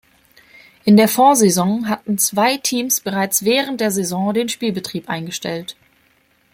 In 0.83 0.97
der 0.97 1.07
Vorsaison 1.07 1.87
hatten 1.87 2.17
zwei 2.17 2.57
Teams 2.57 3.01
bereits 3.01 3.45
während 3.45 3.81
der 3.81 3.91
Saison 3.91 4.33
den 4.33 4.49
Spielbetrieb 4.49 5.07
eingestellt. 5.07 5.75